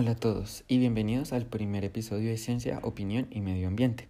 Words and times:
Hola 0.00 0.12
a 0.12 0.14
todos 0.14 0.62
y 0.68 0.78
bienvenidos 0.78 1.32
al 1.32 1.46
primer 1.46 1.84
episodio 1.84 2.30
de 2.30 2.36
Ciencia, 2.36 2.78
Opinión 2.84 3.26
y 3.32 3.40
Medio 3.40 3.66
Ambiente. 3.66 4.06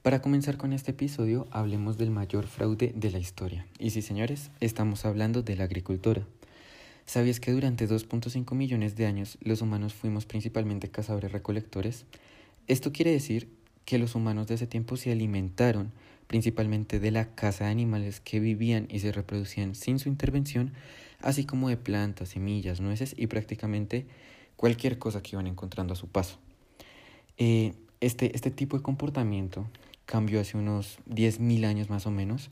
Para 0.00 0.22
comenzar 0.22 0.56
con 0.56 0.72
este 0.72 0.92
episodio, 0.92 1.46
hablemos 1.50 1.98
del 1.98 2.10
mayor 2.10 2.46
fraude 2.46 2.94
de 2.96 3.10
la 3.10 3.18
historia. 3.18 3.66
Y 3.78 3.90
sí, 3.90 4.00
señores, 4.00 4.50
estamos 4.60 5.04
hablando 5.04 5.42
de 5.42 5.56
la 5.56 5.64
agricultura. 5.64 6.26
¿Sabías 7.04 7.38
que 7.38 7.52
durante 7.52 7.86
2.5 7.86 8.54
millones 8.54 8.96
de 8.96 9.04
años 9.04 9.36
los 9.42 9.60
humanos 9.60 9.92
fuimos 9.92 10.24
principalmente 10.24 10.90
cazadores-recolectores? 10.90 12.06
Esto 12.66 12.90
quiere 12.90 13.12
decir 13.12 13.50
que 13.84 13.98
los 13.98 14.14
humanos 14.14 14.46
de 14.46 14.54
ese 14.54 14.66
tiempo 14.66 14.96
se 14.96 15.12
alimentaron 15.12 15.92
principalmente 16.28 16.98
de 16.98 17.10
la 17.10 17.34
caza 17.34 17.64
de 17.64 17.72
animales 17.72 18.20
que 18.20 18.40
vivían 18.40 18.88
y 18.88 19.00
se 19.00 19.12
reproducían 19.12 19.74
sin 19.74 19.98
su 19.98 20.08
intervención, 20.08 20.72
así 21.20 21.44
como 21.44 21.68
de 21.68 21.76
plantas, 21.76 22.30
semillas, 22.30 22.80
nueces 22.80 23.14
y 23.18 23.26
prácticamente 23.26 24.06
cualquier 24.60 24.98
cosa 24.98 25.22
que 25.22 25.30
iban 25.32 25.46
encontrando 25.46 25.94
a 25.94 25.96
su 25.96 26.08
paso. 26.08 26.38
Eh, 27.38 27.72
este, 28.02 28.36
este 28.36 28.50
tipo 28.50 28.76
de 28.76 28.82
comportamiento 28.82 29.66
cambió 30.04 30.38
hace 30.38 30.58
unos 30.58 30.98
10.000 31.08 31.64
años 31.64 31.88
más 31.88 32.06
o 32.06 32.10
menos, 32.10 32.50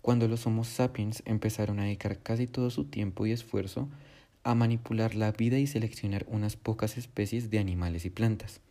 cuando 0.00 0.26
los 0.26 0.46
Homo 0.46 0.64
sapiens 0.64 1.22
empezaron 1.26 1.78
a 1.78 1.84
dedicar 1.84 2.18
casi 2.18 2.46
todo 2.46 2.70
su 2.70 2.86
tiempo 2.86 3.26
y 3.26 3.32
esfuerzo 3.32 3.90
a 4.42 4.54
manipular 4.54 5.14
la 5.14 5.32
vida 5.32 5.58
y 5.58 5.66
seleccionar 5.66 6.24
unas 6.30 6.56
pocas 6.56 6.96
especies 6.96 7.50
de 7.50 7.58
animales 7.58 8.06
y 8.06 8.10
plantas. 8.10 8.62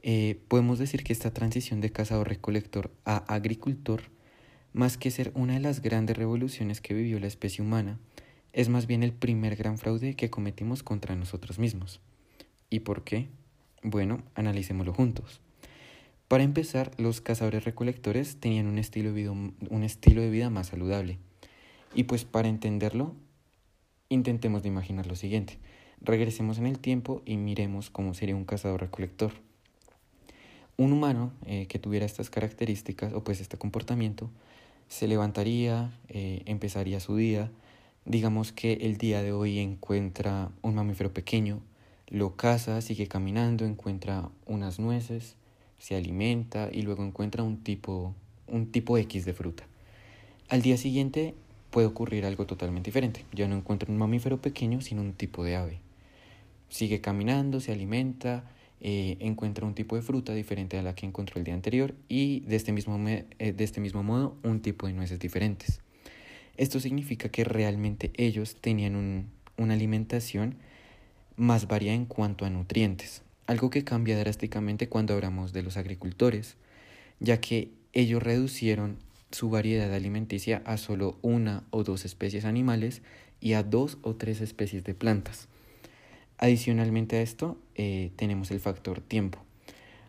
Eh, 0.00 0.40
podemos 0.48 0.78
decir 0.78 1.04
que 1.04 1.12
esta 1.12 1.34
transición 1.34 1.82
de 1.82 1.92
cazador-recolector 1.92 2.90
a 3.04 3.18
agricultor, 3.30 4.04
más 4.72 4.96
que 4.96 5.10
ser 5.10 5.32
una 5.34 5.52
de 5.52 5.60
las 5.60 5.82
grandes 5.82 6.16
revoluciones 6.16 6.80
que 6.80 6.94
vivió 6.94 7.20
la 7.20 7.26
especie 7.26 7.62
humana, 7.62 7.98
es 8.54 8.70
más 8.70 8.86
bien 8.86 9.02
el 9.02 9.12
primer 9.12 9.54
gran 9.54 9.76
fraude 9.76 10.14
que 10.14 10.30
cometimos 10.30 10.82
contra 10.82 11.14
nosotros 11.14 11.58
mismos. 11.58 12.00
¿Y 12.76 12.80
por 12.80 13.04
qué? 13.04 13.28
Bueno, 13.82 14.20
analicémoslo 14.34 14.92
juntos. 14.92 15.40
Para 16.28 16.44
empezar, 16.44 16.90
los 16.98 17.22
cazadores 17.22 17.64
recolectores 17.64 18.38
tenían 18.38 18.66
un 18.66 18.76
estilo, 18.76 19.14
de 19.14 20.30
vida, 20.30 20.50
más 20.50 20.66
saludable. 20.66 21.18
Y 21.94 22.02
pues 22.02 22.26
para 22.26 22.48
entenderlo, 22.48 23.14
intentemos 24.10 24.66
imaginar 24.66 25.06
lo 25.06 25.16
siguiente. 25.16 25.58
Regresemos 26.02 26.58
en 26.58 26.66
el 26.66 26.78
tiempo 26.78 27.22
y 27.24 27.38
miremos 27.38 27.88
cómo 27.88 28.12
sería 28.12 28.36
un 28.36 28.44
cazador 28.44 28.82
recolector. 28.82 29.32
Un 30.76 30.92
humano 30.92 31.32
eh, 31.46 31.68
que 31.68 31.78
tuviera 31.78 32.04
estas 32.04 32.28
características 32.28 33.14
o 33.14 33.24
pues 33.24 33.40
este 33.40 33.56
comportamiento 33.56 34.30
se 34.88 35.08
levantaría, 35.08 35.98
eh, 36.08 36.42
empezaría 36.44 37.00
su 37.00 37.16
día, 37.16 37.50
digamos 38.04 38.52
que 38.52 38.74
el 38.74 38.98
día 38.98 39.22
de 39.22 39.32
hoy 39.32 39.60
encuentra 39.60 40.50
un 40.60 40.74
mamífero 40.74 41.14
pequeño, 41.14 41.62
lo 42.08 42.36
caza, 42.36 42.80
sigue 42.80 43.08
caminando, 43.08 43.64
encuentra 43.64 44.30
unas 44.46 44.78
nueces, 44.78 45.36
se 45.78 45.96
alimenta 45.96 46.68
y 46.72 46.82
luego 46.82 47.04
encuentra 47.04 47.42
un 47.42 47.62
tipo, 47.62 48.14
un 48.46 48.70
tipo 48.70 48.96
X 48.98 49.24
de 49.24 49.34
fruta. 49.34 49.64
Al 50.48 50.62
día 50.62 50.76
siguiente 50.76 51.34
puede 51.70 51.88
ocurrir 51.88 52.24
algo 52.24 52.46
totalmente 52.46 52.88
diferente. 52.88 53.24
Ya 53.32 53.48
no 53.48 53.56
encuentra 53.56 53.90
un 53.90 53.98
mamífero 53.98 54.40
pequeño, 54.40 54.80
sino 54.80 55.02
un 55.02 55.12
tipo 55.12 55.44
de 55.44 55.56
ave. 55.56 55.80
Sigue 56.68 57.00
caminando, 57.00 57.60
se 57.60 57.72
alimenta, 57.72 58.44
eh, 58.80 59.16
encuentra 59.20 59.66
un 59.66 59.74
tipo 59.74 59.96
de 59.96 60.02
fruta 60.02 60.34
diferente 60.34 60.78
a 60.78 60.82
la 60.82 60.94
que 60.94 61.06
encontró 61.06 61.38
el 61.38 61.44
día 61.44 61.54
anterior 61.54 61.94
y 62.08 62.40
de 62.40 62.56
este 62.56 62.72
mismo, 62.72 62.98
eh, 63.08 63.24
de 63.52 63.64
este 63.64 63.80
mismo 63.80 64.02
modo 64.02 64.36
un 64.42 64.60
tipo 64.60 64.86
de 64.86 64.92
nueces 64.92 65.18
diferentes. 65.18 65.80
Esto 66.56 66.80
significa 66.80 67.28
que 67.28 67.44
realmente 67.44 68.12
ellos 68.14 68.56
tenían 68.60 69.28
una 69.58 69.74
alimentación 69.74 70.56
más 71.36 71.68
variada 71.68 71.96
en 71.96 72.06
cuanto 72.06 72.44
a 72.44 72.50
nutrientes, 72.50 73.22
algo 73.46 73.70
que 73.70 73.84
cambia 73.84 74.18
drásticamente 74.18 74.88
cuando 74.88 75.14
hablamos 75.14 75.52
de 75.52 75.62
los 75.62 75.76
agricultores, 75.76 76.56
ya 77.20 77.40
que 77.40 77.70
ellos 77.92 78.22
reducieron 78.22 78.98
su 79.30 79.50
variedad 79.50 79.92
alimenticia 79.92 80.62
a 80.64 80.76
solo 80.76 81.18
una 81.22 81.64
o 81.70 81.82
dos 81.82 82.04
especies 82.04 82.44
animales 82.44 83.02
y 83.40 83.54
a 83.54 83.62
dos 83.62 83.98
o 84.02 84.14
tres 84.14 84.40
especies 84.40 84.84
de 84.84 84.94
plantas. 84.94 85.48
Adicionalmente 86.38 87.16
a 87.16 87.22
esto, 87.22 87.58
eh, 87.74 88.12
tenemos 88.16 88.50
el 88.50 88.60
factor 88.60 89.00
tiempo. 89.00 89.38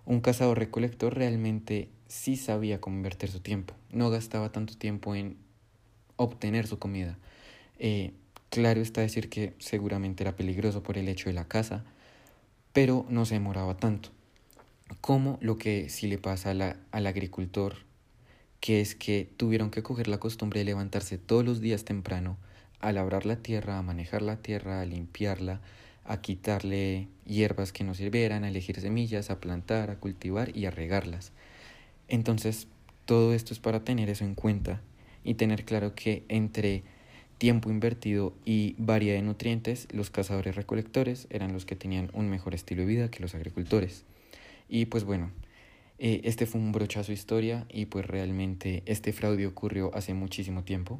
Un 0.05 0.21
cazador 0.21 0.59
recolector 0.59 1.15
realmente 1.15 1.89
sí 2.07 2.35
sabía 2.35 2.79
cómo 2.79 2.97
invertir 2.97 3.29
su 3.29 3.39
tiempo. 3.39 3.73
No 3.91 4.09
gastaba 4.09 4.51
tanto 4.51 4.77
tiempo 4.77 5.15
en 5.15 5.37
obtener 6.15 6.67
su 6.67 6.79
comida. 6.79 7.17
Eh, 7.79 8.13
claro 8.49 8.81
está 8.81 9.01
decir 9.01 9.29
que 9.29 9.53
seguramente 9.59 10.23
era 10.23 10.35
peligroso 10.35 10.83
por 10.83 10.97
el 10.97 11.07
hecho 11.07 11.29
de 11.29 11.33
la 11.33 11.47
caza, 11.47 11.83
pero 12.73 13.05
no 13.09 13.25
se 13.25 13.35
demoraba 13.35 13.77
tanto. 13.77 14.09
Como 15.01 15.37
lo 15.41 15.57
que 15.57 15.89
sí 15.89 16.07
le 16.07 16.17
pasa 16.17 16.51
al 16.51 17.07
agricultor, 17.07 17.75
que 18.59 18.81
es 18.81 18.95
que 18.95 19.29
tuvieron 19.37 19.69
que 19.69 19.83
coger 19.83 20.07
la 20.07 20.19
costumbre 20.19 20.59
de 20.59 20.65
levantarse 20.65 21.17
todos 21.17 21.45
los 21.45 21.61
días 21.61 21.85
temprano 21.85 22.37
a 22.79 22.91
labrar 22.91 23.25
la 23.25 23.37
tierra, 23.37 23.77
a 23.77 23.81
manejar 23.81 24.21
la 24.21 24.37
tierra, 24.37 24.81
a 24.81 24.85
limpiarla, 24.85 25.61
a 26.05 26.21
quitarle 26.21 27.07
hierbas 27.25 27.73
que 27.73 27.83
no 27.83 27.93
sirvieran, 27.93 28.43
a 28.43 28.49
elegir 28.49 28.79
semillas, 28.79 29.29
a 29.29 29.39
plantar, 29.39 29.89
a 29.89 29.99
cultivar 29.99 30.55
y 30.55 30.65
a 30.65 30.71
regarlas. 30.71 31.31
Entonces, 32.07 32.67
todo 33.05 33.33
esto 33.33 33.53
es 33.53 33.59
para 33.59 33.83
tener 33.83 34.09
eso 34.09 34.23
en 34.23 34.35
cuenta 34.35 34.81
y 35.23 35.33
tener 35.33 35.65
claro 35.65 35.95
que 35.95 36.23
entre 36.29 36.83
tiempo 37.37 37.69
invertido 37.69 38.33
y 38.45 38.75
variedad 38.77 39.15
de 39.15 39.21
nutrientes, 39.21 39.87
los 39.91 40.09
cazadores 40.09 40.55
recolectores 40.55 41.27
eran 41.29 41.53
los 41.53 41.65
que 41.65 41.75
tenían 41.75 42.09
un 42.13 42.29
mejor 42.29 42.55
estilo 42.55 42.81
de 42.81 42.87
vida 42.87 43.11
que 43.11 43.21
los 43.21 43.35
agricultores. 43.35 44.05
Y 44.69 44.85
pues 44.85 45.03
bueno, 45.03 45.31
eh, 45.99 46.21
este 46.23 46.45
fue 46.45 46.61
un 46.61 46.71
brochazo 46.71 47.11
historia 47.11 47.65
y 47.69 47.85
pues 47.85 48.05
realmente 48.05 48.83
este 48.85 49.13
fraude 49.13 49.47
ocurrió 49.47 49.91
hace 49.95 50.13
muchísimo 50.13 50.63
tiempo, 50.63 50.99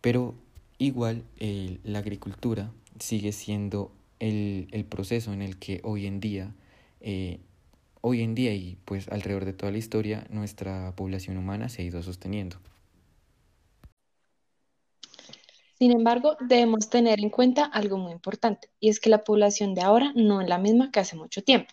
pero 0.00 0.34
igual 0.78 1.24
la 1.38 1.98
agricultura 1.98 2.70
sigue 2.98 3.32
siendo 3.32 3.92
el, 4.18 4.86
proceso 4.88 5.32
en 5.32 5.42
el 5.42 5.58
que 5.58 5.80
hoy 5.84 6.06
en 6.06 6.20
día, 6.20 6.54
eh, 7.00 7.38
hoy 8.00 8.22
en 8.22 8.34
día 8.34 8.54
y 8.54 8.78
pues 8.84 9.08
alrededor 9.08 9.44
de 9.44 9.52
toda 9.52 9.72
la 9.72 9.78
historia, 9.78 10.26
nuestra 10.30 10.94
población 10.96 11.36
humana 11.36 11.68
se 11.68 11.82
ha 11.82 11.84
ido 11.84 12.02
sosteniendo. 12.02 12.56
Sin 15.78 15.92
embargo, 15.92 16.36
debemos 16.40 16.88
tener 16.88 17.20
en 17.20 17.30
cuenta 17.30 17.64
algo 17.64 17.98
muy 17.98 18.12
importante, 18.12 18.70
y 18.80 18.88
es 18.88 18.98
que 18.98 19.10
la 19.10 19.24
población 19.24 19.74
de 19.74 19.82
ahora 19.82 20.12
no 20.14 20.40
es 20.40 20.48
la 20.48 20.58
misma 20.58 20.90
que 20.90 21.00
hace 21.00 21.16
mucho 21.16 21.42
tiempo. 21.42 21.72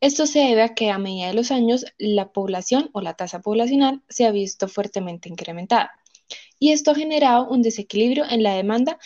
Esto 0.00 0.26
se 0.26 0.40
debe 0.40 0.62
a 0.62 0.74
que 0.74 0.90
a 0.90 0.98
medida 0.98 1.28
de 1.28 1.34
los 1.34 1.50
años 1.50 1.84
la 1.98 2.32
población 2.32 2.90
o 2.92 3.00
la 3.00 3.14
tasa 3.14 3.42
poblacional 3.42 4.02
se 4.08 4.26
ha 4.26 4.30
visto 4.30 4.68
fuertemente 4.68 5.28
incrementada. 5.28 5.92
Y 6.58 6.72
esto 6.72 6.92
ha 6.92 6.94
generado 6.94 7.48
un 7.48 7.62
desequilibrio 7.62 8.24
en 8.28 8.42
la 8.42 8.54
demanda 8.54 8.98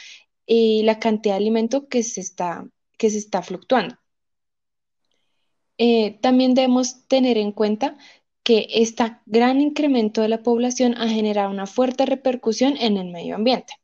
y 0.47 0.83
la 0.85 0.99
cantidad 0.99 1.35
de 1.35 1.39
alimento 1.39 1.89
que 1.89 2.03
se 2.03 2.21
está, 2.21 2.65
que 2.97 3.11
se 3.11 3.19
está 3.19 3.43
fluctuando. 3.43 3.97
Eh, 5.79 6.19
también 6.21 6.55
debemos 6.55 7.07
tener 7.07 7.39
en 7.39 7.53
cuenta 7.53 7.97
que 8.43 8.67
este 8.71 9.17
gran 9.27 9.61
incremento 9.61 10.23
de 10.23 10.29
la 10.29 10.43
población 10.43 10.95
ha 10.97 11.09
generado 11.09 11.51
una 11.51 11.67
fuerte 11.67 12.07
repercusión 12.07 12.77
en 12.79 12.97
el 12.97 13.11
medio 13.11 13.37
ambiente. 13.37 13.75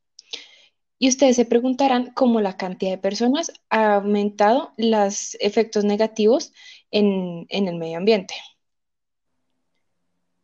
Y 0.99 1.09
ustedes 1.09 1.37
se 1.37 1.44
preguntarán 1.44 2.12
cómo 2.15 2.41
la 2.41 2.56
cantidad 2.56 2.93
de 2.93 2.99
personas 2.99 3.53
ha 3.69 3.97
aumentado 3.97 4.72
los 4.77 5.37
efectos 5.41 5.84
negativos 5.84 6.53
en, 6.91 7.47
el 7.49 7.77
medio 7.77 7.99
ambiente. 7.99 8.34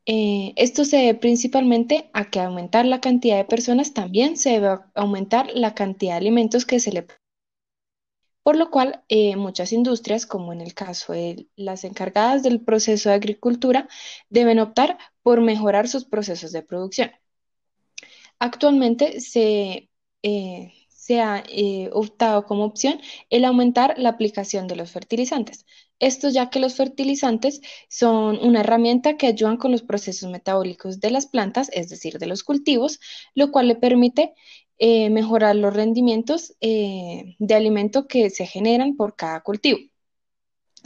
Eh, 0.06 0.53
esto 0.56 0.84
se 0.84 0.97
debe 0.97 1.15
principalmente 1.15 2.10
a 2.12 2.31
que 2.31 2.41
aumentar 2.41 2.84
la 2.84 3.00
cantidad 3.00 3.37
de 3.37 3.44
personas 3.44 3.94
también 3.94 4.37
se 4.37 4.50
debe 4.50 4.78
aumentar 4.94 5.50
la 5.55 5.75
cantidad 5.75 6.12
de 6.15 6.19
alimentos 6.19 6.66
que 6.66 6.81
se 6.81 6.93
le 6.93 7.06
por 8.43 8.56
lo 8.56 8.71
cual 8.71 9.05
eh, 9.09 9.37
muchas 9.37 9.72
industrias, 9.72 10.27
como 10.27 10.53
en 10.53 10.60
el 10.60 10.74
caso 10.74 11.13
de 11.13 11.48
las 11.57 11.84
encargadas 11.84 12.42
del 12.42 12.60
proceso 12.60 13.10
de 13.10 13.15
agricultura, 13.16 13.89
deben 14.30 14.59
optar 14.59 14.98
por 15.22 15.41
mejorar 15.41 15.89
sus 15.89 16.04
procesos 16.04 16.53
de 16.53 16.63
producción. 16.63 17.13
Actualmente 18.39 19.21
se 19.21 19.90
eh, 20.22 20.72
se 20.89 21.21
ha 21.21 21.43
eh, 21.49 21.91
optado 21.93 22.45
como 22.47 22.65
opción 22.65 23.01
el 23.31 23.45
aumentar 23.45 23.99
la 23.99 24.11
aplicación 24.11 24.67
de 24.69 24.77
los 24.77 24.91
fertilizantes. 24.91 25.67
Esto 25.99 26.28
ya 26.31 26.51
que 26.51 26.61
los 26.61 26.77
fertilizantes 26.77 27.61
son 27.89 28.39
una 28.39 28.61
herramienta 28.61 29.17
que 29.17 29.27
ayudan 29.27 29.57
con 29.57 29.72
los 29.72 29.83
procesos 29.83 30.31
metabólicos 30.31 31.01
de 31.01 31.11
las 31.11 31.27
plantas, 31.27 31.71
es 31.72 31.89
decir, 31.91 32.19
de 32.19 32.27
los 32.27 32.43
cultivos, 32.45 33.01
lo 33.34 33.51
cual 33.51 33.69
le 33.69 33.77
permite 33.77 34.34
eh, 34.78 35.11
mejorar 35.11 35.57
los 35.57 35.75
rendimientos 35.75 36.55
de 36.61 37.55
alimento 37.55 38.07
que 38.07 38.31
se 38.31 38.47
generan 38.47 38.97
por 38.97 39.17
cada 39.17 39.41
cultivo. 39.43 39.78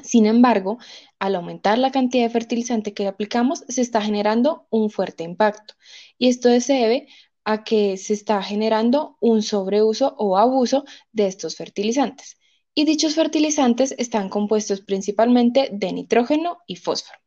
Sin 0.02 0.26
embargo, 0.26 0.78
al 1.18 1.36
aumentar 1.36 1.78
la 1.78 1.92
cantidad 1.92 2.24
de 2.24 2.30
fertilizante 2.30 2.92
que 2.94 3.06
aplicamos, 3.06 3.64
se 3.68 3.80
está 3.80 4.02
generando 4.02 4.66
un 4.70 4.90
fuerte 4.90 5.22
impacto. 5.22 5.74
Y 6.18 6.28
esto 6.28 6.48
se 6.60 6.72
debe 6.74 7.08
a 7.44 7.64
que 7.64 7.96
se 7.96 8.14
está 8.14 8.42
generando 8.42 9.16
un 9.20 9.42
sobreuso 9.42 10.14
o 10.18 10.36
abuso 10.38 10.84
de 11.12 11.26
estos 11.26 11.56
fertilizantes. 11.56 12.38
Y 12.74 12.84
dichos 12.84 13.14
fertilizantes 13.14 13.94
están 13.98 14.28
compuestos 14.28 14.80
principalmente 14.80 15.68
de 15.72 15.92
nitrógeno 15.92 16.58
y 16.66 16.76
fósforo. 16.76 17.18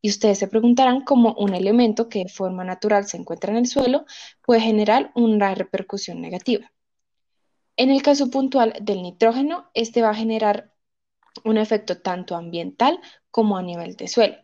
Y 0.00 0.10
ustedes 0.10 0.38
se 0.38 0.48
preguntarán 0.48 1.02
cómo 1.02 1.34
un 1.34 1.54
elemento 1.54 2.08
que 2.08 2.24
de 2.24 2.28
forma 2.28 2.64
natural 2.64 3.06
se 3.06 3.16
encuentra 3.16 3.52
en 3.52 3.58
el 3.58 3.66
suelo 3.66 4.04
puede 4.42 4.60
generar 4.60 5.12
una 5.14 5.54
repercusión 5.54 6.20
negativa. 6.20 6.70
En 7.76 7.90
el 7.90 8.02
caso 8.02 8.30
puntual 8.30 8.74
del 8.80 9.02
nitrógeno, 9.02 9.70
este 9.74 10.02
va 10.02 10.10
a 10.10 10.14
generar 10.14 10.72
un 11.44 11.58
efecto 11.58 12.00
tanto 12.00 12.36
ambiental 12.36 13.00
como 13.30 13.56
a 13.56 13.62
nivel 13.62 13.96
de 13.96 14.08
suelo. 14.08 14.36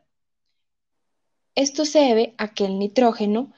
Esto 1.54 1.84
se 1.84 2.00
debe 2.00 2.34
a 2.38 2.54
que 2.54 2.64
el 2.64 2.78
nitrógeno, 2.78 3.52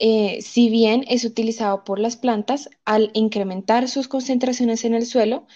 eh, 0.00 0.40
si 0.42 0.70
bien 0.70 1.04
es 1.08 1.24
utilizado 1.24 1.84
por 1.84 1.98
las 2.00 2.16
plantas, 2.16 2.70
al 2.86 3.10
incrementar 3.14 3.88
sus 3.88 4.08
concentraciones 4.08 4.84
en 4.84 4.94
el 4.94 5.06
suelo, 5.06 5.46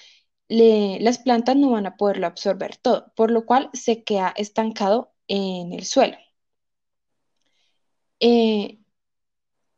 las 0.49 1.19
plantas 1.19 1.57
no 1.57 1.71
van 1.71 1.87
a 1.87 1.97
poderlo 1.97 2.27
absorber 2.27 2.77
todo, 2.77 3.13
por 3.17 3.31
lo 3.31 3.47
cual 3.47 3.71
se 3.73 4.05
queda 4.05 4.35
estancado 4.37 5.13
en 5.29 5.73
el 5.73 5.85
suelo. 5.87 6.17
Eh, 8.21 8.79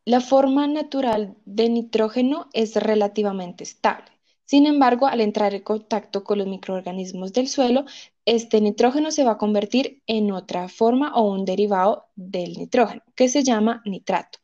la 0.04 0.20
forma 0.20 0.66
natural 0.66 1.36
de 1.44 1.68
nitrógeno 1.68 2.48
es 2.52 2.76
relativamente 2.76 3.64
estable. 3.64 4.10
Sin 4.44 4.66
embargo, 4.66 5.06
al 5.06 5.20
entrar 5.20 5.54
en 5.54 5.62
contacto 5.62 6.24
con 6.24 6.38
los 6.38 6.46
microorganismos 6.46 7.32
del 7.32 7.48
suelo, 7.48 7.84
este 8.24 8.60
nitrógeno 8.60 9.10
se 9.10 9.24
va 9.24 9.32
a 9.32 9.38
convertir 9.38 10.02
en 10.06 10.32
otra 10.32 10.68
forma 10.68 11.14
o 11.14 11.30
un 11.30 11.44
derivado 11.44 12.06
del 12.16 12.54
nitrógeno, 12.54 13.02
que 13.14 13.28
se 13.28 13.42
llama 13.44 13.82
nitrato. 13.84 14.38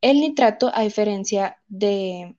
El 0.00 0.20
nitrato, 0.20 0.70
a 0.74 0.82
diferencia 0.82 1.60
de, 1.68 2.36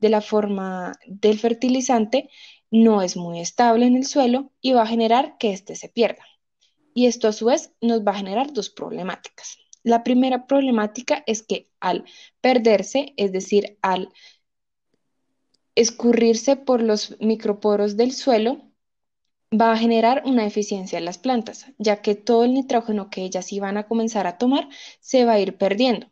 la 0.00 0.20
forma 0.20 0.92
del 1.06 1.38
fertilizante, 1.38 2.30
no 2.70 3.02
es 3.02 3.16
muy 3.16 3.40
estable 3.40 3.86
en 3.86 3.96
el 3.96 4.06
suelo 4.06 4.52
y 4.60 4.72
va 4.72 4.82
a 4.82 4.86
generar 4.86 5.36
que 5.38 5.52
éste 5.52 5.76
se 5.76 5.88
pierda. 5.88 6.24
Y 6.94 7.06
esto 7.06 7.28
a 7.28 7.32
su 7.32 7.46
vez 7.46 7.72
nos 7.80 8.00
va 8.04 8.12
a 8.12 8.18
generar 8.18 8.52
dos 8.52 8.70
problemáticas. 8.70 9.58
La 9.82 10.02
primera 10.04 10.46
problemática 10.46 11.24
es 11.26 11.42
que 11.42 11.68
al 11.80 12.04
perderse, 12.40 13.14
es 13.16 13.32
decir, 13.32 13.78
al 13.82 14.12
escurrirse 15.74 16.56
por 16.56 16.82
los 16.82 17.16
microporos 17.20 17.96
del 17.96 18.12
suelo, 18.12 18.70
va 19.52 19.72
a 19.72 19.76
generar 19.76 20.22
una 20.26 20.46
eficiencia 20.46 20.98
en 20.98 21.04
las 21.04 21.18
plantas, 21.18 21.66
ya 21.78 22.02
que 22.02 22.14
todo 22.14 22.44
el 22.44 22.54
nitrógeno 22.54 23.10
que 23.10 23.22
ellas 23.22 23.52
iban 23.52 23.76
a 23.76 23.88
comenzar 23.88 24.26
a 24.26 24.38
tomar 24.38 24.68
se 25.00 25.24
va 25.24 25.32
a 25.34 25.40
ir 25.40 25.56
perdiendo, 25.56 26.08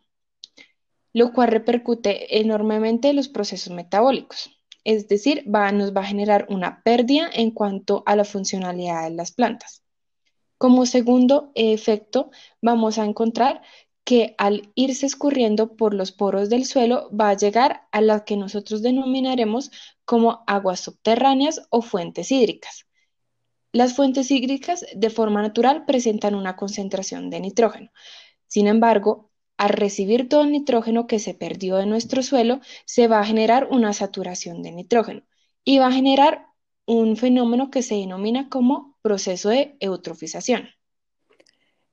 lo 1.19 1.33
cual 1.33 1.49
repercute 1.49 2.39
enormemente 2.39 3.09
en 3.09 3.17
los 3.17 3.29
procesos 3.29 3.73
metabólicos. 3.73 4.51
Es 4.85 5.09
decir, 5.09 5.43
nos 5.47 5.93
va 5.93 6.03
a 6.03 6.05
generar 6.05 6.47
una 6.49 6.81
pérdida 6.85 7.29
en 7.33 7.51
cuanto 7.51 8.05
a 8.07 8.15
la 8.15 8.25
funcionalidad 8.25 9.03
de 9.03 9.17
las 9.17 9.33
plantas. 9.33 9.83
Como 10.59 10.87
segundo 10.87 11.51
efecto, 11.57 12.31
vamos 12.63 12.99
a 12.99 13.05
encontrar 13.05 13.63
que 14.05 14.37
al 14.39 14.71
irse 14.77 15.07
escurriendo 15.07 15.77
por 15.77 15.93
los 15.93 16.13
poros 16.13 16.51
del 16.51 16.65
suelo 16.67 17.11
va 17.11 17.31
a 17.31 17.37
llegar 17.37 17.89
a 17.91 18.01
las 18.01 18.23
que 18.23 18.37
nosotros 18.37 18.81
denominaremos 18.81 19.73
como 20.05 20.45
aguas 20.47 20.79
subterráneas 20.79 21.67
o 21.71 21.83
fuentes 21.83 22.31
hídricas. 22.31 22.87
Las 23.73 23.95
fuentes 23.95 24.31
hídricas 24.31 24.87
de 24.95 25.11
forma 25.11 25.43
natural 25.43 25.85
presentan 25.85 26.37
una 26.37 26.55
concentración 26.55 27.29
de 27.29 27.41
nitrógeno. 27.41 27.91
Sin 28.47 28.69
embargo, 28.69 29.28
al 29.59 29.71
recibir 29.71 30.29
todo 30.29 30.43
el 30.43 30.53
nitrógeno 30.53 31.07
que 31.07 31.19
se 31.19 31.35
perdió 31.35 31.77
de 31.77 31.87
nuestro 31.87 32.23
suelo, 32.23 32.61
se 32.87 33.09
va 33.09 33.21
a 33.21 33.27
generar 33.27 33.69
una 33.71 33.93
saturación 33.93 34.63
de 34.63 34.73
nitrógeno 34.73 35.23
y 35.65 35.79
va 35.79 35.89
a 35.89 35.93
generar 35.93 36.47
un 36.87 37.17
fenómeno 37.17 37.71
que 37.71 37.83
se 37.83 37.97
denomina 37.97 38.49
como 38.49 38.97
proceso 39.03 39.51
de 39.51 39.77
eutrofización. 39.81 40.71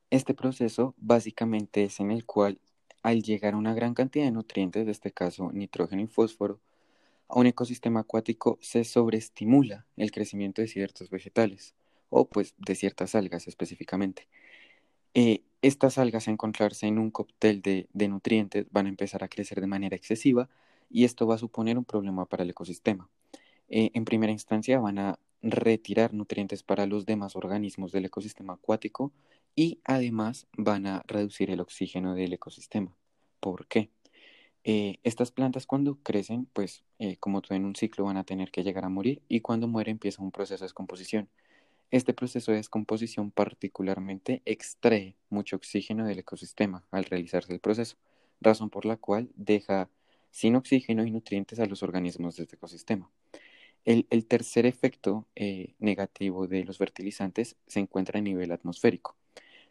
Este 0.09 0.33
proceso 0.33 0.93
básicamente 0.97 1.83
es 1.83 1.99
en 1.99 2.11
el 2.11 2.25
cual 2.25 2.59
al 3.03 3.21
llegar 3.21 3.55
una 3.55 3.73
gran 3.73 3.93
cantidad 3.93 4.25
de 4.25 4.31
nutrientes, 4.31 4.85
de 4.85 4.91
este 4.91 5.11
caso 5.11 5.51
nitrógeno 5.51 6.01
y 6.01 6.07
fósforo, 6.07 6.61
a 7.27 7.39
un 7.39 7.47
ecosistema 7.47 8.01
acuático 8.01 8.57
se 8.61 8.83
sobreestimula 8.83 9.85
el 9.97 10.11
crecimiento 10.11 10.61
de 10.61 10.67
ciertos 10.67 11.09
vegetales 11.09 11.75
o 12.09 12.27
pues 12.27 12.53
de 12.57 12.75
ciertas 12.75 13.15
algas 13.15 13.47
específicamente. 13.47 14.27
Eh, 15.17 15.43
estas 15.61 15.97
algas 15.97 16.27
a 16.27 16.31
encontrarse 16.31 16.87
en 16.87 16.99
un 16.99 17.09
cóctel 17.09 17.61
de, 17.61 17.87
nutrientes 18.09 18.67
van 18.71 18.85
a 18.85 18.89
empezar 18.89 19.23
a 19.23 19.29
crecer 19.29 19.61
de 19.61 19.67
manera 19.67 19.95
excesiva 19.95 20.49
y 20.89 21.05
esto 21.05 21.25
va 21.25 21.35
a 21.35 21.37
suponer 21.37 21.77
un 21.77 21.85
problema 21.85 22.25
para 22.25 22.43
el 22.43 22.49
ecosistema. 22.49 23.09
Eh, 23.69 23.91
en 23.93 24.03
primera 24.03 24.33
instancia 24.33 24.77
van 24.79 24.99
a 24.99 25.17
retirar 25.41 26.13
nutrientes 26.13 26.63
para 26.63 26.85
los 26.85 27.05
demás 27.05 27.37
organismos 27.37 27.93
del 27.93 28.05
ecosistema 28.05 28.53
acuático 28.55 29.13
y 29.55 29.79
además 29.85 30.47
van 30.57 30.85
a 30.85 31.03
reducir 31.07 31.49
el 31.49 31.61
oxígeno 31.61 32.13
del 32.13 32.33
ecosistema. 32.33 32.93
¿Por 33.39 33.67
qué? 33.67 33.89
Eh, 34.65 34.99
estas 35.03 35.31
plantas 35.31 35.65
cuando 35.65 35.97
crecen, 36.03 36.47
pues 36.51 36.83
como 37.21 37.41
todo 37.41 37.55
en 37.55 37.65
un 37.65 37.75
ciclo 37.75 38.05
van 38.05 38.17
a 38.17 38.25
tener 38.25 38.51
que 38.51 38.63
llegar 38.63 38.83
a 38.83 38.89
morir 38.89 39.21
y 39.29 39.39
cuando 39.39 39.67
muere 39.69 39.91
empieza 39.91 40.21
un 40.21 40.31
proceso 40.31 40.63
de 40.63 40.65
descomposición. 40.65 41.29
Este 41.91 42.13
proceso 42.13 42.51
de 42.51 42.57
descomposición 42.57 43.31
particularmente 43.31 44.41
extrae 44.45 45.15
mucho 45.29 45.55
oxígeno 45.55 46.05
del 46.05 46.19
ecosistema 46.19 46.85
al 46.91 47.05
realizarse 47.05 47.53
el 47.53 47.59
proceso, 47.59 47.97
razón 48.41 48.69
por 48.69 48.85
la 48.85 48.97
cual 48.97 49.29
deja 49.35 49.89
sin 50.31 50.55
oxígeno 50.55 51.05
y 51.05 51.11
nutrientes 51.11 51.59
a 51.59 51.65
los 51.65 51.83
organismos 51.83 52.35
de 52.35 52.43
este 52.43 52.55
ecosistema. 52.57 53.09
El, 53.85 54.25
tercer 54.25 54.65
efecto 54.65 55.27
eh, 55.35 55.75
negativo 55.77 56.47
de 56.47 56.63
los 56.63 56.79
fertilizantes 56.79 57.55
se 57.67 57.79
encuentra 57.79 58.17
a 58.17 58.21
nivel 58.21 58.51
atmosférico. 58.51 59.15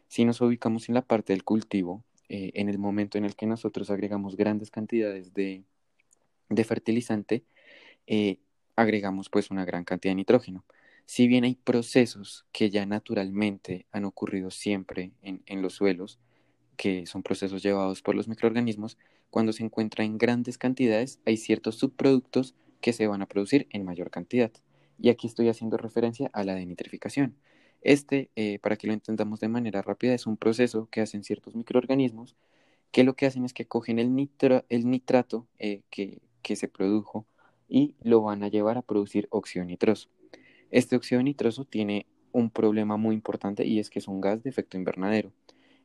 Si 0.07 0.23
nos 0.23 0.39
ubicamos 0.39 0.87
en 0.87 0.95
la 0.95 1.01
parte 1.01 1.33
del 1.33 1.43
cultivo, 1.43 2.01
eh, 2.29 2.51
en 2.55 2.69
el 2.69 2.77
momento 2.77 3.17
en 3.17 3.25
el 3.25 3.35
que 3.35 3.45
nosotros 3.45 3.89
agregamos 3.89 4.37
grandes 4.37 4.71
cantidades 4.71 5.33
de, 5.33 5.63
fertilizante, 6.63 7.43
eh, 8.07 8.39
agregamos 8.77 9.29
pues 9.29 9.51
una 9.51 9.65
gran 9.65 9.83
cantidad 9.83 10.11
de 10.11 10.15
nitrógeno. 10.15 10.63
Si 11.05 11.27
bien 11.27 11.43
hay 11.43 11.55
procesos 11.55 12.45
que 12.51 12.69
ya 12.69 12.85
naturalmente 12.85 13.85
han 13.91 14.05
ocurrido 14.05 14.49
siempre 14.51 15.11
en, 15.21 15.61
los 15.61 15.73
suelos, 15.73 16.19
que 16.77 17.05
son 17.05 17.23
procesos 17.23 17.61
llevados 17.61 18.01
por 18.01 18.15
los 18.15 18.27
microorganismos, 18.27 18.97
cuando 19.29 19.53
se 19.53 19.63
encuentra 19.63 20.03
en 20.03 20.17
grandes 20.17 20.57
cantidades 20.57 21.19
hay 21.25 21.37
ciertos 21.37 21.75
subproductos 21.75 22.55
que 22.81 22.93
se 22.93 23.07
van 23.07 23.21
a 23.21 23.27
producir 23.27 23.67
en 23.69 23.85
mayor 23.85 24.09
cantidad. 24.09 24.51
Y 24.99 25.09
aquí 25.09 25.27
estoy 25.27 25.49
haciendo 25.49 25.77
referencia 25.77 26.29
a 26.33 26.43
la 26.43 26.55
denitrificación. 26.55 27.35
Este, 27.81 28.31
eh, 28.35 28.59
para 28.59 28.77
que 28.77 28.87
lo 28.87 28.93
entendamos 28.93 29.39
de 29.39 29.47
manera 29.47 29.81
rápida, 29.81 30.13
es 30.13 30.25
un 30.25 30.37
proceso 30.37 30.87
que 30.89 31.01
hacen 31.01 31.23
ciertos 31.23 31.55
microorganismos 31.55 32.35
que 32.95 33.03
lo 33.03 33.15
que 33.15 33.25
hacen 33.25 33.43
es 33.43 33.53
que 33.53 33.67
cogen 33.67 33.99
el, 33.99 34.07
el 34.69 34.89
nitrato 34.89 35.47
eh, 35.59 35.81
que, 35.89 36.21
que, 36.41 36.55
se 36.55 36.69
produjo 36.69 37.27
y 37.67 37.93
lo 38.01 38.21
van 38.21 38.41
a 38.41 38.47
llevar 38.47 38.77
a 38.77 38.81
producir 38.81 39.27
óxido 39.31 39.65
nitroso. 39.65 40.07
Este 40.71 40.95
óxido 40.95 41.21
nitroso 41.21 41.65
tiene 41.65 42.05
un 42.31 42.49
problema 42.49 42.97
muy 42.97 43.15
importante 43.15 43.65
y 43.65 43.79
es 43.79 43.89
que 43.89 43.99
es 43.99 44.07
un 44.07 44.19
gas 44.19 44.43
de 44.43 44.49
efecto 44.49 44.77
invernadero, 44.77 45.31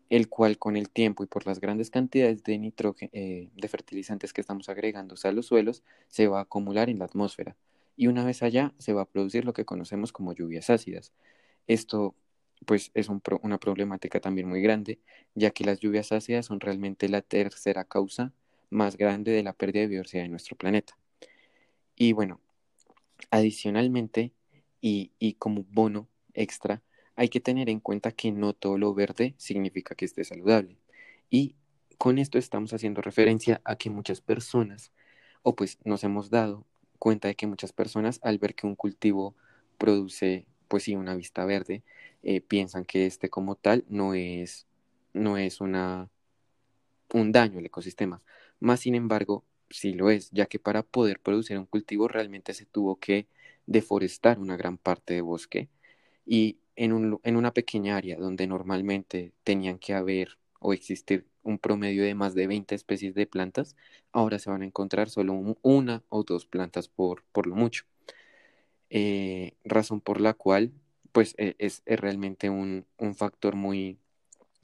el 0.09 0.29
cual 0.29 0.59
con 0.59 0.77
el 0.77 0.91
tiempo 0.91 1.23
y 1.23 1.27
por 1.27 1.47
las 1.47 1.61
grandes 1.61 1.91
cantidades 1.91 2.43
de 2.43 2.59
nitrógeno, 2.59 3.11
eh, 3.13 3.49
de 3.55 3.69
fertilizantes 3.69 4.33
que 4.33 4.41
estamos 4.41 4.69
agregando 4.69 5.15
a 5.23 5.33
los 5.33 5.47
suelos, 5.47 5.85
se 6.09 6.27
va 6.27 6.41
a 6.41 6.43
acumular 6.43 6.91
en 6.91 6.99
la 6.99 7.05
atmósfera. 7.05 7.57
Y 7.97 8.09
una 8.09 8.25
vez 8.25 8.43
allá 8.43 8.75
se 8.79 8.93
va 8.93 9.03
a 9.03 9.05
producir 9.05 9.45
lo 9.45 9.53
que 9.53 9.65
conocemos 9.65 10.13
como 10.13 10.33
lluvias 10.33 10.71
ácidas. 10.71 11.13
Esto 11.67 12.15
pues 12.67 12.91
es 12.95 13.09
una 13.09 13.59
problemática 13.59 14.21
también 14.21 14.49
muy 14.49 14.61
grande, 14.61 14.99
ya 15.35 15.51
que 15.51 15.65
las 15.65 15.81
lluvias 15.81 16.13
ácidas 16.13 16.47
son 16.47 16.61
realmente 16.61 17.09
la 17.09 17.23
tercera 17.23 17.85
causa 17.85 18.33
más 18.71 18.97
grande 18.97 19.33
de 19.33 19.43
la 19.43 19.53
pérdida 19.53 19.83
de 19.83 19.89
biodiversidad 19.89 20.25
de 20.25 20.29
nuestro 20.29 20.57
planeta. 20.57 20.97
Y 21.97 22.13
bueno, 22.13 22.41
adicionalmente 23.31 24.33
y, 24.81 25.13
y 25.19 25.35
como 25.35 25.65
bono 25.71 26.09
extra, 26.35 26.83
hay 27.17 27.29
que 27.29 27.41
tener 27.41 27.69
en 27.69 27.81
cuenta 27.81 28.13
que 28.13 28.33
no 28.33 28.55
todo 28.55 28.79
lo 28.79 28.95
verde 28.95 29.35
significa 29.37 29.95
que 29.95 30.05
esté 30.07 30.25
saludable. 30.25 30.79
Y 31.31 31.55
con 31.99 32.19
esto 32.19 32.39
estamos 32.39 32.73
haciendo 32.73 33.03
referencia 33.03 33.61
a 33.65 33.77
que 33.77 33.91
muchas 33.91 34.21
personas, 34.21 34.93
o 35.43 35.55
pues 35.55 35.79
nos 35.85 36.03
hemos 36.05 36.31
dado 36.31 36.67
cuenta 36.99 37.29
de 37.29 37.35
que 37.35 37.47
muchas 37.47 37.73
personas 37.73 38.21
al 38.23 38.39
ver 38.39 38.55
que 38.55 38.67
un 38.67 38.75
cultivo 38.75 39.35
produce, 39.79 40.47
pues 40.69 40.85
sí, 40.85 40.97
una 40.97 41.15
vista 41.15 41.45
verde, 41.45 41.83
eh, 42.23 42.41
piensan 42.41 42.85
que 42.85 43.07
este 43.07 43.29
como 43.29 43.57
tal 43.57 43.85
no 43.89 44.15
es, 44.15 44.67
no 45.13 45.37
es 45.37 45.61
una, 45.61 46.09
un 47.13 47.33
daño 47.33 47.59
al 47.59 47.67
ecosistema. 47.67 48.23
Más 48.61 48.81
sin 48.81 48.95
embargo, 48.95 49.45
sí 49.69 49.95
lo 49.95 50.11
es, 50.11 50.31
ya 50.31 50.47
que 50.47 50.59
para 50.59 50.83
poder 50.83 51.21
producir 51.21 51.59
un 51.59 51.67
cultivo 51.67 52.09
realmente 52.09 52.55
se 52.55 52.67
tuvo 52.67 52.97
que 52.97 53.27
deforestar 53.71 54.41
una 54.41 54.57
gran 54.57 54.79
parte 54.79 55.15
de 55.15 55.21
bosque 55.23 55.69
y 56.27 56.59
en, 56.77 56.93
un, 56.93 57.21
en 57.23 57.37
una 57.37 57.53
pequeña 57.55 57.97
área 57.97 58.19
donde 58.19 58.47
normalmente 58.49 59.33
tenían 59.45 59.79
que 59.79 59.95
haber 59.95 60.39
o 60.59 60.73
existir 60.73 61.27
un 61.43 61.59
promedio 61.59 62.03
de 62.05 62.15
más 62.15 62.35
de 62.35 62.47
20 62.49 62.75
especies 62.75 63.15
de 63.15 63.27
plantas, 63.27 63.77
ahora 64.12 64.39
se 64.39 64.50
van 64.50 64.62
a 64.62 64.67
encontrar 64.67 65.09
solo 65.09 65.35
una 65.62 66.03
o 66.09 66.25
dos 66.25 66.47
plantas 66.47 66.89
por, 66.89 67.23
por 67.33 67.47
lo 67.47 67.55
mucho. 67.55 67.85
eh, 68.91 69.55
razón 69.65 70.00
por 70.00 70.21
la 70.21 70.35
cual 70.35 70.73
pues 71.12 71.35
e, 71.39 71.55
es, 71.59 71.83
realmente 71.87 72.50
un, 72.50 72.87
factor 73.17 73.57
muy, 73.57 73.99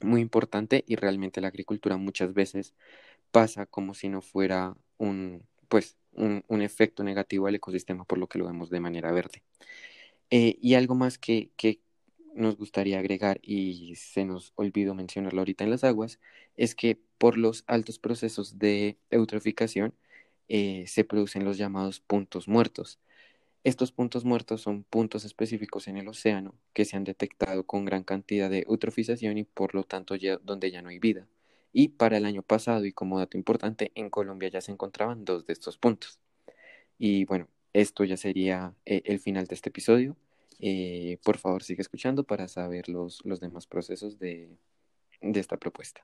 muy 0.01 0.21
importante 0.21 0.83
y 0.87 0.95
realmente 0.95 1.41
la 1.41 1.49
agricultura 1.49 1.97
muchas 1.97 2.33
veces 2.33 2.73
pasa 3.31 3.65
como 3.65 3.93
si 3.93 4.09
no 4.09 4.21
fuera 4.21 4.75
un, 4.97 5.43
pues, 5.69 5.97
un, 6.17 6.61
efecto 6.61 7.03
negativo 7.03 7.47
al 7.47 7.55
ecosistema 7.55 8.05
por 8.05 8.17
lo 8.17 8.27
que 8.27 8.39
lo 8.39 8.47
vemos 8.47 8.69
de 8.69 8.79
manera 8.79 9.11
verde. 9.11 9.43
Eh, 10.29 10.57
y 10.61 10.73
algo 10.75 10.95
más 10.95 11.17
que, 11.17 11.51
que, 11.57 11.79
nos 12.37 12.55
gustaría 12.57 12.99
agregar 12.99 13.39
y 13.41 13.95
se 13.95 14.23
nos 14.23 14.53
olvidó 14.55 14.93
mencionarlo 14.93 15.41
ahorita 15.41 15.63
en 15.63 15.71
las 15.71 15.83
aguas, 15.83 16.19
es 16.55 16.75
que 16.75 16.99
por 17.17 17.37
los 17.37 17.63
altos 17.67 17.99
procesos 17.99 18.59
de 18.59 18.97
eutroficación 19.09 19.95
eh, 20.47 20.85
se 20.87 21.03
producen 21.03 21.45
los 21.45 21.57
llamados 21.57 21.99
puntos 21.99 22.47
muertos. 22.47 22.99
Estos 23.63 23.91
puntos 23.91 24.23
muertos 24.23 24.61
son 24.61 24.83
puntos 24.83 25.25
específicos 25.25 25.87
en 25.87 25.97
el 25.97 26.07
océano 26.07 26.55
que 26.73 26.85
se 26.85 26.95
han 26.95 27.03
detectado 27.03 27.65
con 27.65 27.85
gran 27.85 28.03
cantidad 28.03 28.49
de 28.49 28.65
eutrofización 28.67 29.37
y 29.37 29.43
por 29.43 29.75
lo 29.75 29.83
tanto 29.83 30.15
donde 30.43 30.71
ya 30.71 30.81
no 30.81 30.89
hay 30.89 30.99
vida. 30.99 31.27
Y 31.79 31.89
para 31.89 32.17
el 32.17 32.25
año 32.25 32.41
pasado, 32.41 32.85
y 32.85 32.91
como 32.91 33.19
dato 33.19 33.37
importante, 33.37 33.91
en 33.93 34.09
Colombia 34.09 34.49
ya 34.49 34.61
se 34.61 34.71
encontraban 34.71 35.25
dos 35.25 35.45
de 35.45 35.53
estos 35.53 35.77
puntos. 35.77 36.19
Y 36.97 37.25
bueno, 37.25 37.47
esto 37.71 38.03
ya 38.03 38.17
sería 38.17 38.73
eh, 38.83 39.03
el 39.05 39.19
final 39.19 39.45
de 39.45 39.53
este 39.53 39.69
episodio. 39.69 40.17
Eh, 40.59 41.19
por 41.23 41.37
favor, 41.37 41.61
sigue 41.61 41.83
escuchando 41.83 42.23
para 42.23 42.47
saber 42.47 42.89
los, 42.89 43.23
los 43.25 43.39
demás 43.39 43.67
procesos 43.67 44.17
de, 44.17 44.57
de 45.21 45.39
esta 45.39 45.57
propuesta. 45.57 46.03